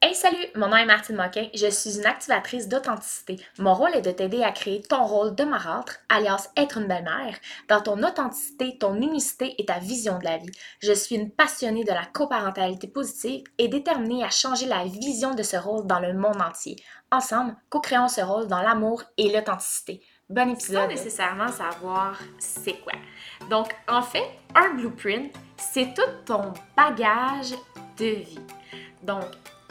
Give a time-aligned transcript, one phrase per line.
[0.00, 3.44] Hey salut, mon nom est Martine Moquin, je suis une activatrice d'authenticité.
[3.58, 7.34] Mon rôle est de t'aider à créer ton rôle de marâtre, alias être une belle-mère,
[7.66, 10.52] dans ton authenticité, ton unicité et ta vision de la vie.
[10.78, 15.42] Je suis une passionnée de la coparentalité positive et déterminée à changer la vision de
[15.42, 16.76] ce rôle dans le monde entier.
[17.10, 20.00] Ensemble, co-créons ce rôle dans l'amour et l'authenticité.
[20.30, 20.82] Bon épisode.
[20.82, 22.92] Sans nécessairement savoir c'est quoi.
[23.50, 27.50] Donc, en fait, un blueprint, c'est tout ton bagage
[27.98, 28.38] de vie.
[29.02, 29.24] Donc,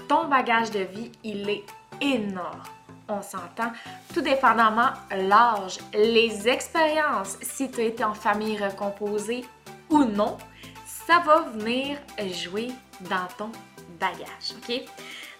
[0.08, 1.66] ton bagage de vie, il est
[2.02, 2.64] énorme.
[3.10, 3.72] On s'entend,
[4.14, 9.46] tout dépendamment l'âge, les expériences, si tu as été en famille recomposée
[9.90, 10.38] ou non,
[10.86, 11.98] ça va venir
[12.34, 12.70] jouer
[13.02, 13.52] dans ton
[14.00, 14.56] bagage?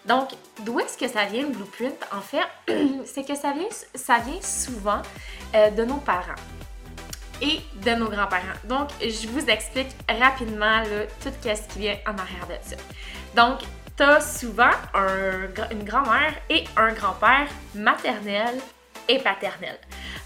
[0.06, 0.30] Donc,
[0.64, 1.94] d'où est-ce que ça vient le blueprint?
[2.12, 2.46] En fait,
[3.04, 5.02] c'est que ça vient, ça vient souvent
[5.54, 6.40] euh, de nos parents
[7.42, 8.58] et de nos grands-parents.
[8.64, 10.82] Donc, je vous explique rapidement
[11.22, 12.76] tout ce qui vient en arrière de ça.
[13.36, 13.60] Donc,
[13.98, 14.70] tu souvent
[15.72, 18.54] une grand-mère et un grand-père maternel
[19.08, 19.76] et paternel.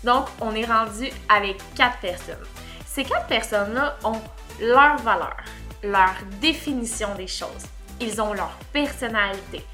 [0.04, 2.44] Donc, on est rendu avec quatre personnes.
[2.84, 4.20] Ces quatre personnes-là ont
[4.60, 5.36] leur valeur,
[5.82, 7.64] leur définition des choses.
[7.98, 9.64] Ils ont leur personnalité.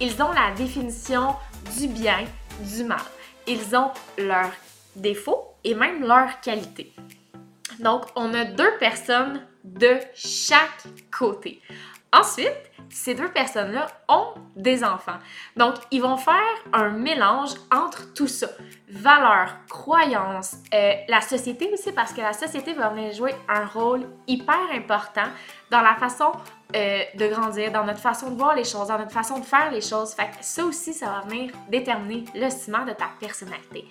[0.00, 1.34] Ils ont la définition
[1.76, 2.24] du bien,
[2.60, 3.00] du mal.
[3.48, 4.52] Ils ont leurs
[4.94, 6.94] défauts et même leurs qualités.
[7.80, 11.60] Donc, on a deux personnes de chaque côté.
[12.12, 15.18] Ensuite, ces deux personnes-là ont des enfants.
[15.56, 16.34] Donc, ils vont faire
[16.72, 18.48] un mélange entre tout ça.
[18.88, 24.08] Valeurs, croyances, euh, la société aussi, parce que la société va venir jouer un rôle
[24.26, 25.28] hyper important
[25.70, 26.32] dans la façon
[26.74, 29.70] euh, de grandir, dans notre façon de voir les choses, dans notre façon de faire
[29.70, 30.12] les choses.
[30.12, 33.86] Fait que ça aussi, ça va venir déterminer le ciment de ta personnalité.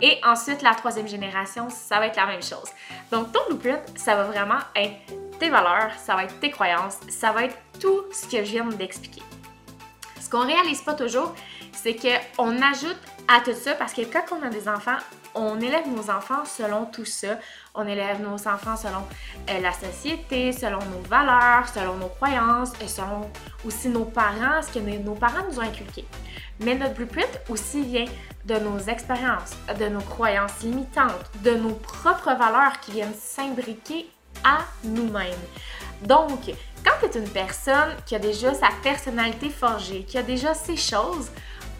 [0.00, 2.70] Et ensuite, la troisième génération, ça va être la même chose.
[3.10, 7.32] Donc, ton blueprint, ça va vraiment être tes valeurs, ça va être tes croyances, ça
[7.32, 9.22] va être tout ce que je viens d'expliquer.
[10.20, 11.34] Ce qu'on réalise pas toujours,
[11.72, 12.98] c'est qu'on ajoute
[13.28, 14.98] à tout ça parce que quand on a des enfants,
[15.36, 17.38] on élève nos enfants selon tout ça.
[17.74, 19.04] On élève nos enfants selon
[19.50, 23.30] euh, la société, selon nos valeurs, selon nos croyances, et selon
[23.64, 26.06] aussi nos parents, ce que nos parents nous ont inculqué.
[26.60, 28.06] Mais notre blueprint aussi vient
[28.46, 34.08] de nos expériences, de nos croyances limitantes, de nos propres valeurs qui viennent s'imbriquer
[34.84, 35.32] nous-mêmes.
[36.02, 36.40] Donc,
[36.84, 40.76] quand tu es une personne qui a déjà sa personnalité forgée, qui a déjà ces
[40.76, 41.30] choses,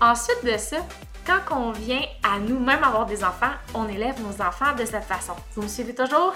[0.01, 0.79] ensuite de ça,
[1.25, 5.35] quand on vient à nous-mêmes avoir des enfants, on élève nos enfants de cette façon.
[5.55, 6.35] Vous me suivez toujours?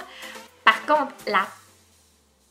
[0.65, 1.47] Par contre, la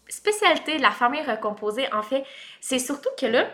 [0.07, 2.23] spécialité de la famille recomposée, en fait,
[2.59, 3.45] c'est surtout que là,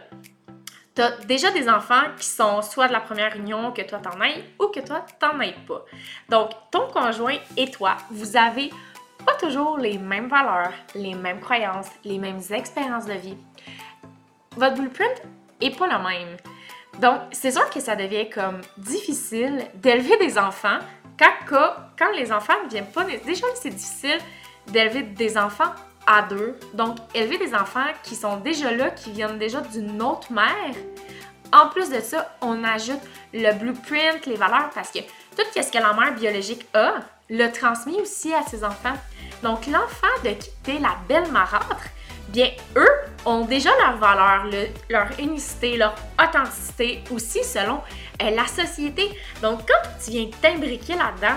[0.95, 4.21] tu as déjà des enfants qui sont soit de la première union, que toi t'en
[4.21, 5.83] aies, ou que toi t'en aies pas.
[6.29, 8.71] Donc, ton conjoint et toi, vous avez
[9.25, 13.37] pas toujours les mêmes valeurs, les mêmes croyances, les mêmes expériences de vie.
[14.55, 15.21] Votre blueprint
[15.61, 16.37] est pas le même.
[16.99, 20.79] Donc, c'est sûr que ça devient comme difficile d'élever des enfants
[21.19, 23.03] quand, quand les enfants ne viennent pas.
[23.25, 24.19] Déjà, c'est difficile
[24.67, 25.73] d'élever des enfants
[26.07, 26.57] à deux.
[26.73, 30.75] Donc, élever des enfants qui sont déjà là, qui viennent déjà d'une autre mère.
[31.51, 33.01] En plus de ça, on ajoute
[33.33, 36.95] le blueprint, les valeurs, parce que tout ce que la mère biologique a,
[37.29, 38.93] le transmis aussi à ses enfants.
[39.45, 41.85] Donc, l'enfant de quitter la belle marâtre,
[42.29, 42.89] bien, eux
[43.27, 44.47] ont déjà leur valeur,
[44.89, 47.79] leur unicité, leur authenticité aussi selon
[48.23, 49.07] euh, la société.
[49.43, 51.35] Donc, quand tu viens t'imbriquer là-dedans,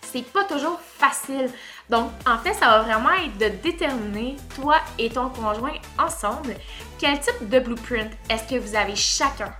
[0.00, 1.48] c'est pas toujours facile.
[1.88, 6.56] Donc, en fait, ça va vraiment être de déterminer, toi et ton conjoint ensemble,
[6.98, 9.52] quel type de blueprint est-ce que vous avez chacun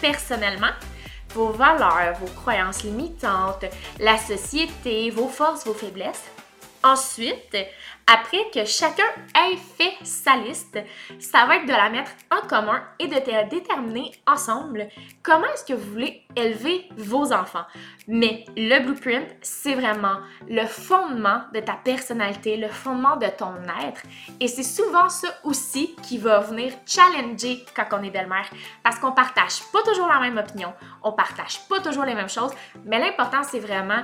[0.00, 0.72] personnellement
[1.34, 3.66] vos valeurs, vos croyances limitantes,
[4.00, 6.24] la société, vos forces, vos faiblesses.
[6.84, 7.56] Ensuite,
[8.06, 9.02] après que chacun
[9.34, 10.78] ait fait sa liste,
[11.18, 14.88] ça va être de la mettre en commun et de déterminer ensemble
[15.22, 17.64] comment est-ce que vous voulez élever vos enfants.
[18.06, 20.18] Mais le blueprint, c'est vraiment
[20.48, 23.54] le fondement de ta personnalité, le fondement de ton
[23.86, 24.02] être.
[24.40, 28.48] Et c'est souvent ça aussi qui va venir challenger quand on est belle-mère.
[28.82, 30.72] Parce qu'on partage pas toujours la même opinion,
[31.02, 32.52] on partage pas toujours les mêmes choses,
[32.84, 34.02] mais l'important, c'est vraiment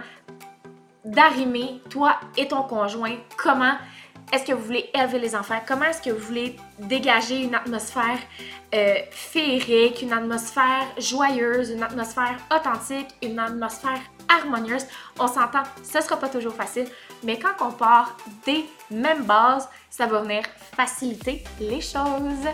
[1.05, 3.75] d'arrimer, toi et ton conjoint, comment
[4.33, 5.61] est-ce que vous voulez élever les enfants?
[5.67, 8.19] Comment est-ce que vous voulez dégager une atmosphère
[8.75, 14.87] euh, féerique, une atmosphère joyeuse, une atmosphère authentique, une atmosphère harmonieuse?
[15.19, 16.87] On s'entend, ce sera pas toujours facile,
[17.23, 18.17] mais quand on part
[18.47, 20.43] des mêmes bases, ça va venir
[20.75, 22.49] faciliter les choses.